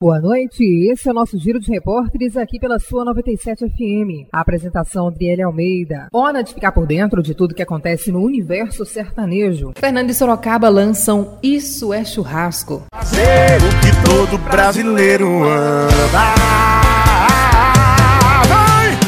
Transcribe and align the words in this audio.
Boa 0.00 0.20
noite, 0.20 0.62
esse 0.92 1.08
é 1.08 1.10
o 1.10 1.14
nosso 1.14 1.36
giro 1.36 1.58
de 1.58 1.72
repórteres 1.72 2.36
aqui 2.36 2.60
pela 2.60 2.78
sua 2.78 3.04
97 3.04 3.68
FM. 3.68 4.28
A 4.32 4.38
apresentação 4.38 5.08
Adriele 5.08 5.42
Almeida. 5.42 6.06
Hora 6.12 6.40
de 6.40 6.54
ficar 6.54 6.70
por 6.70 6.86
dentro 6.86 7.20
de 7.20 7.34
tudo 7.34 7.52
que 7.52 7.64
acontece 7.64 8.12
no 8.12 8.22
universo 8.22 8.86
sertanejo. 8.86 9.72
Fernando 9.76 10.10
e 10.10 10.14
Sorocaba 10.14 10.68
lançam 10.68 11.36
Isso 11.42 11.92
é 11.92 12.04
Churrasco. 12.04 12.84
Fazer 12.94 13.58
o 13.58 13.70
que 13.80 14.08
todo 14.08 14.38
brasileiro 14.48 15.26
ama. 15.42 15.88
Vai! 18.46 18.98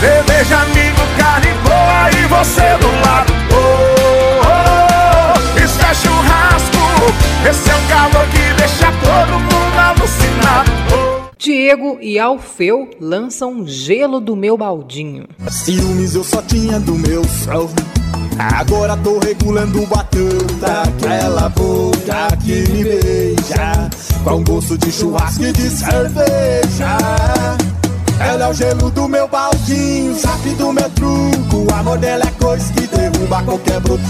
Cerveja, 0.00 0.58
amigo, 0.58 1.00
carne 1.16 1.48
boa 1.64 2.10
e 2.10 2.26
você 2.26 2.76
do 2.76 2.90
lado. 3.06 3.32
Oh, 3.54 4.44
oh, 4.44 5.32
oh. 5.32 5.64
Isso 5.64 5.80
é 5.80 5.94
churrasco, 5.94 6.76
esse 7.48 7.70
é 7.70 7.74
o 7.74 7.88
calor 7.88 8.28
que 8.28 8.52
deixa 8.60 8.92
todo 9.02 9.40
mundo 9.40 9.49
Diego 11.40 11.96
e 12.02 12.18
Alfeu 12.18 12.90
lançam 13.00 13.66
Gelo 13.66 14.20
do 14.20 14.36
Meu 14.36 14.58
Baldinho. 14.58 15.24
Ciúmes 15.50 16.14
eu 16.14 16.22
só 16.22 16.42
tinha 16.42 16.78
do 16.78 16.94
meu 16.96 17.24
sol. 17.24 17.70
Agora 18.38 18.94
tô 18.98 19.18
regulando 19.18 19.82
o 19.82 19.86
batão 19.86 20.20
daquela 20.60 21.48
boca 21.48 22.36
que 22.44 22.70
me 22.70 22.84
beija 22.84 23.90
Com 24.22 24.44
gosto 24.44 24.76
de 24.76 24.92
churrasco 24.92 25.44
e 25.44 25.52
de 25.52 25.70
cerveja 25.70 26.98
ela 28.20 28.44
é 28.44 28.48
o 28.50 28.52
gelo 28.52 28.90
do 28.90 29.08
meu 29.08 29.26
baldinho, 29.26 30.14
sabe 30.14 30.50
do 30.50 30.70
meu 30.74 30.90
truco. 30.90 31.64
O 31.66 31.74
amor 31.74 31.96
dela 31.96 32.22
é 32.22 32.44
coisa 32.44 32.70
que 32.74 32.86
derruba 33.30 33.42
qualquer 33.44 33.80
bruto. 33.80 34.02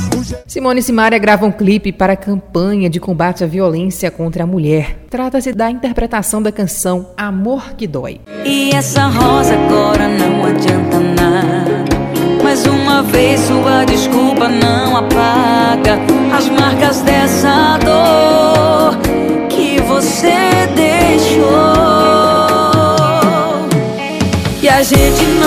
Simone 0.46 0.80
e 0.80 0.82
Simaria 0.82 1.18
gravam 1.18 1.50
um 1.50 1.52
clipe 1.52 1.92
para 1.92 2.14
a 2.14 2.16
campanha 2.16 2.88
de 2.88 2.98
combate 2.98 3.44
à 3.44 3.46
violência 3.46 4.10
contra 4.10 4.44
a 4.44 4.46
mulher. 4.46 4.96
Trata-se 5.10 5.52
da 5.52 5.70
interpretação 5.70 6.42
da 6.42 6.50
canção 6.50 7.10
Amor 7.16 7.74
que 7.76 7.86
Dói. 7.86 8.20
E 8.44 8.70
essa 8.74 9.06
rosa 9.06 9.54
agora 9.54 10.08
não 10.08 10.44
adianta 10.44 10.98
nada. 10.98 11.84
Mais 12.42 12.66
uma 12.66 13.02
vez 13.02 13.40
sua 13.40 13.84
desculpa 13.84 14.48
não 14.48 14.96
apaga 14.96 15.98
as 16.36 16.48
marcas 16.48 17.02
dessa 17.02 17.78
dor 17.78 18.96
que 19.48 19.80
você 19.82 20.32
deixou 20.74 22.00
a 24.80 24.82
gente 24.82 25.22
não 25.38 25.39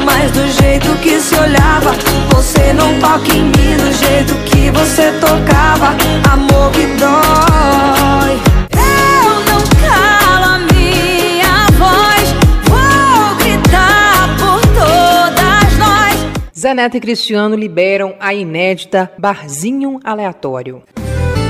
mais 0.00 0.30
do 0.32 0.46
jeito 0.60 0.94
que 0.98 1.20
se 1.20 1.34
olhava. 1.34 1.92
Você 2.34 2.72
não 2.72 2.98
toca 2.98 3.32
em 3.34 3.44
mim 3.44 3.76
do 3.76 3.92
jeito 3.92 4.34
que 4.44 4.70
você 4.70 5.12
tocava. 5.20 5.96
Amor 6.32 6.70
que 6.72 6.86
dói. 6.98 8.38
Eu 8.72 9.44
não 9.46 9.60
calo 9.80 10.54
a 10.54 10.58
minha 10.72 11.66
voz. 11.78 12.34
Vou 12.68 13.36
gritar 13.36 14.36
por 14.38 14.60
todas 14.74 15.78
nós. 15.78 16.16
Zanetti 16.58 16.96
e 16.96 17.00
Cristiano 17.00 17.56
liberam 17.56 18.14
a 18.20 18.34
inédita 18.34 19.10
Barzinho 19.18 20.00
Aleatório. 20.04 20.82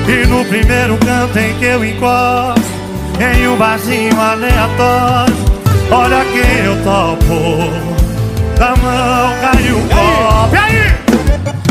E 0.09 0.27
no 0.27 0.45
primeiro 0.47 0.97
canto 0.99 1.39
em 1.39 1.55
que 1.59 1.67
eu 1.67 1.85
encosto, 1.85 2.62
em 3.21 3.47
um 3.47 3.57
barzinho 3.57 4.19
aleatório. 4.19 5.35
Olha 5.91 6.25
quem 6.25 6.65
eu 6.65 6.83
topo 6.83 7.98
Da 8.59 8.75
mão 8.75 9.37
caiu 9.41 9.78
o 9.78 9.83
copo 9.83 10.53
E 10.53 10.59
aí? 10.59 10.92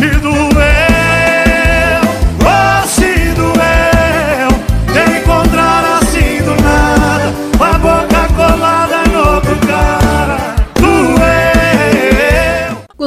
E 0.01 0.19
doeu 0.19 0.86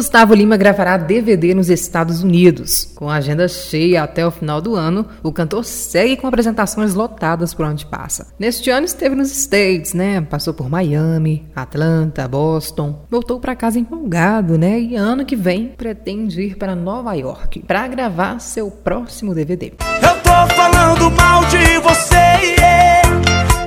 Gustavo 0.00 0.32
Lima 0.32 0.56
gravará 0.56 0.96
DVD 0.96 1.52
nos 1.52 1.68
Estados 1.68 2.22
Unidos. 2.22 2.90
Com 2.94 3.10
a 3.10 3.16
agenda 3.16 3.46
cheia 3.46 4.02
até 4.02 4.26
o 4.26 4.30
final 4.30 4.58
do 4.58 4.74
ano, 4.74 5.04
o 5.22 5.30
cantor 5.30 5.62
segue 5.62 6.16
com 6.16 6.26
apresentações 6.26 6.94
lotadas 6.94 7.52
por 7.52 7.66
onde 7.66 7.84
passa. 7.84 8.28
Neste 8.38 8.70
ano 8.70 8.86
esteve 8.86 9.14
nos 9.14 9.30
States, 9.30 9.92
né? 9.92 10.22
Passou 10.22 10.54
por 10.54 10.70
Miami, 10.70 11.46
Atlanta, 11.54 12.26
Boston. 12.26 13.04
Voltou 13.10 13.38
para 13.38 13.54
casa 13.54 13.78
empolgado, 13.78 14.56
né? 14.56 14.80
E 14.80 14.96
ano 14.96 15.22
que 15.22 15.36
vem 15.36 15.68
pretende 15.68 16.40
ir 16.40 16.56
para 16.56 16.74
Nova 16.74 17.12
York 17.12 17.62
para 17.66 17.86
gravar 17.86 18.40
seu 18.40 18.70
próximo 18.70 19.34
DVD. 19.34 19.74
Eu 20.02 20.14
tô 20.22 20.54
falando 20.54 21.10
mal 21.10 21.44
de 21.44 21.78
você, 21.80 22.56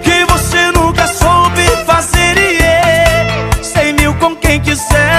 que 0.02 0.26
você 0.32 0.72
nunca 0.72 1.06
soube 1.06 1.62
fazer, 1.86 2.36
yeah. 2.40 3.62
Cem 3.62 3.94
mil 3.94 4.16
com 4.16 4.36
quem 4.36 4.60
quiser 4.60 5.13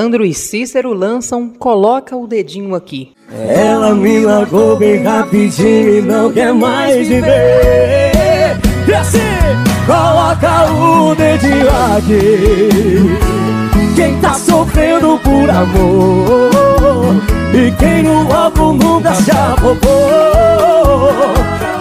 Sandro 0.00 0.24
e 0.24 0.32
Cícero 0.32 0.94
lançam 0.94 1.50
Coloca 1.50 2.16
o 2.16 2.26
Dedinho 2.26 2.74
Aqui. 2.74 3.12
Ela 3.30 3.94
me 3.94 4.20
largou 4.20 4.74
bem 4.74 5.02
rapidinho 5.02 5.98
e 5.98 6.00
não 6.00 6.32
quer 6.32 6.54
mais 6.54 7.06
me 7.06 7.20
ver. 7.20 8.56
E 8.88 8.94
assim, 8.94 9.18
coloca 9.84 10.72
o 10.72 11.14
dedinho 11.14 11.68
aqui. 11.68 12.70
Quem 13.94 14.18
tá 14.22 14.32
sofrendo 14.32 15.18
por 15.18 15.50
amor 15.50 17.16
e 17.54 17.70
quem 17.72 18.02
no 18.02 18.32
álcool 18.32 18.72
nunca 18.72 19.14
se 19.16 19.30
afogou 19.30 19.80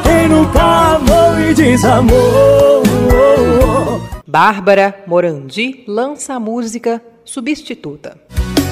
Quem 0.03 0.27
nunca 0.27 0.61
amou 0.95 1.39
e 1.39 1.53
desamou 1.53 2.83
Bárbara 4.27 5.03
Morandi 5.07 5.85
lança 5.87 6.33
a 6.33 6.39
música 6.39 7.01
Substituta 7.31 8.17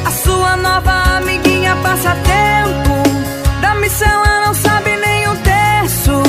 A 0.03 0.09
sua 0.09 0.57
nova 0.57 1.17
amiguinha 1.17 1.75
passa 1.83 2.15
tempo 2.15 3.61
Da 3.61 3.75
missão 3.75 4.07
ela 4.25 4.47
não 4.47 4.53
sabe 4.55 4.97
nem 4.97 5.29
um 5.29 5.35
terço 5.35 6.23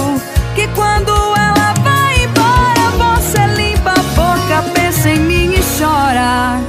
Que 0.54 0.68
quando 0.68 1.10
ela 1.10 1.72
vai 1.82 2.24
embora 2.24 3.16
Você 3.16 3.46
limpa 3.56 3.92
a 3.92 4.02
boca, 4.14 4.70
pensa 4.74 5.08
em 5.08 5.20
mim 5.20 5.54
e 5.54 5.60
chora 5.78 6.60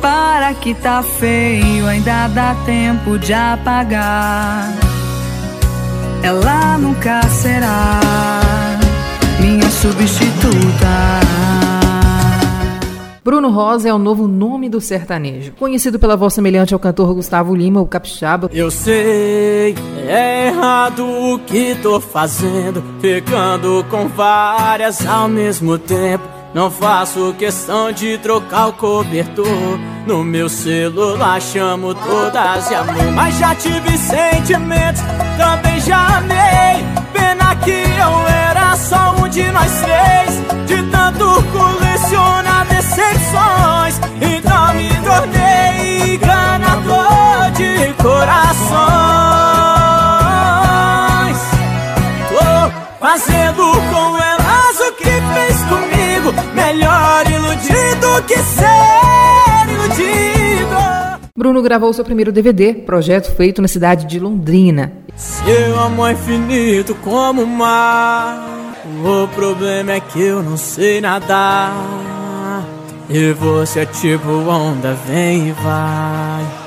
para 0.00 0.52
que 0.52 0.74
tá 0.74 1.02
feio, 1.02 1.86
ainda 1.86 2.28
dá 2.28 2.54
tempo 2.66 3.18
de 3.18 3.32
apagar. 3.32 4.70
Ela 6.22 6.76
nunca 6.76 7.22
será 7.28 8.00
minha 9.40 9.70
substituta. 9.70 10.33
Bruno 13.44 13.50
Rosa 13.50 13.90
é 13.90 13.92
o 13.92 13.98
novo 13.98 14.26
nome 14.26 14.70
do 14.70 14.80
sertanejo. 14.80 15.52
Conhecido 15.52 15.98
pela 15.98 16.16
voz 16.16 16.32
semelhante 16.32 16.72
ao 16.72 16.80
cantor 16.80 17.12
Gustavo 17.12 17.54
Lima, 17.54 17.78
o 17.78 17.86
capixaba. 17.86 18.48
Eu 18.50 18.70
sei, 18.70 19.74
é 20.08 20.46
errado 20.46 21.04
o 21.04 21.38
que 21.40 21.74
tô 21.74 22.00
fazendo, 22.00 22.82
ficando 23.02 23.84
com 23.90 24.08
várias 24.08 25.06
ao 25.06 25.28
mesmo 25.28 25.76
tempo. 25.76 26.24
Não 26.54 26.70
faço 26.70 27.34
questão 27.38 27.92
de 27.92 28.16
trocar 28.18 28.68
o 28.68 28.72
cobertor 28.74 29.44
No 30.06 30.22
meu 30.22 30.48
celular 30.48 31.42
chamo 31.42 31.92
todas 31.96 32.68
de 32.68 32.76
amor 32.76 33.10
Mas 33.12 33.36
já 33.38 33.56
tive 33.56 33.98
sentimentos, 33.98 35.02
também 35.36 35.80
já 35.80 36.18
amei 36.18 36.84
Pena 37.12 37.56
que 37.56 37.72
eu 37.72 38.28
era 38.28 38.76
só 38.76 39.16
um 39.18 39.28
de 39.28 39.42
nós 39.50 39.72
três 39.80 40.68
De 40.68 40.90
tanto 40.92 41.24
colecionar 41.50 41.83
fazendo 53.14 53.62
com 53.62 54.18
elas 54.18 54.80
o 54.80 54.92
que 54.94 55.04
fez 55.04 55.62
comigo 55.68 56.34
Melhor 56.52 57.24
iludido 57.30 58.22
que 58.26 58.36
ser 58.38 59.72
iludido. 59.72 60.76
Bruno 61.36 61.62
gravou 61.62 61.92
seu 61.92 62.04
primeiro 62.04 62.32
DVD, 62.32 62.74
projeto 62.74 63.32
feito 63.36 63.62
na 63.62 63.68
cidade 63.68 64.06
de 64.06 64.18
Londrina. 64.18 64.92
Seu 65.14 65.78
amor 65.80 66.10
é 66.10 66.12
infinito 66.14 66.94
como 66.96 67.42
o 67.42 67.46
mar. 67.46 68.74
O 69.04 69.28
problema 69.28 69.92
é 69.92 70.00
que 70.00 70.20
eu 70.20 70.42
não 70.42 70.56
sei 70.56 71.00
nadar. 71.00 71.72
E 73.08 73.32
você 73.32 73.80
é 73.80 73.86
tipo 73.86 74.28
onda, 74.28 74.94
vem 75.06 75.48
e 75.48 75.52
vai. 75.52 76.63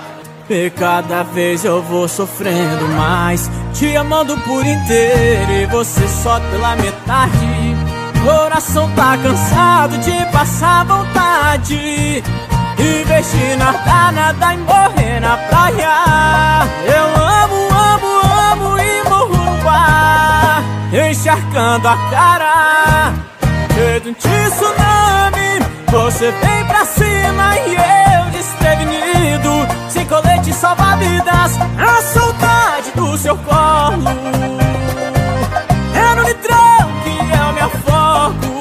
E 0.50 0.70
cada 0.70 1.24
vez 1.24 1.66
eu 1.66 1.82
vou 1.84 2.08
sofrendo 2.08 2.88
mais. 2.96 3.50
Te 3.74 3.96
amando 3.96 4.38
por 4.40 4.66
inteiro 4.66 5.52
e 5.52 5.66
você 5.68 6.08
só 6.08 6.40
pela 6.40 6.76
metade. 6.76 7.76
Coração 8.24 8.90
tá 8.96 9.18
cansado 9.18 9.98
de 10.00 10.32
passar 10.32 10.86
vontade 10.86 12.24
de 13.24 13.56
nadar, 13.58 14.14
nada 14.14 14.54
e 14.54 14.58
morrer 14.58 15.20
na 15.20 15.38
praia 15.38 16.68
Eu 16.86 17.06
amo, 17.06 17.56
amo, 17.72 18.08
amo 18.52 18.80
e 18.80 19.10
morro 19.10 19.62
no 19.62 19.70
ar 19.70 20.64
Encharcando 20.92 21.88
a 21.88 21.98
cara 22.10 23.14
Medo 23.76 24.12
de 24.12 24.16
tsunami 24.16 25.66
Você 25.92 26.32
vem 26.32 26.66
pra 26.66 26.86
cima 26.86 27.58
e 27.58 27.76
desprevenido 27.76 27.87
Sem 29.90 30.06
colete 30.06 30.54
salva-vidas 30.54 31.58
A 31.78 32.02
saudade 32.02 32.92
do 32.92 33.18
seu 33.18 33.38
colo 33.38 34.04
É 35.94 36.16
no 36.16 36.24
litrão 36.24 37.02
que 37.04 37.10
eu 37.10 37.54
me 37.54 37.62
afogo 37.62 38.58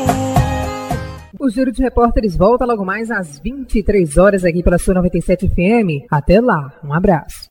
o 1.38 1.50
Giro 1.50 1.70
de 1.70 1.80
Repórteres 1.80 2.36
volta 2.36 2.64
logo 2.64 2.84
mais 2.84 3.08
às 3.08 3.38
23 3.38 4.16
horas 4.16 4.44
aqui 4.44 4.64
pela 4.64 4.78
sua 4.78 4.94
97 4.94 5.48
FM. 5.48 6.04
Até 6.10 6.40
lá, 6.40 6.72
um 6.82 6.92
abraço. 6.92 7.48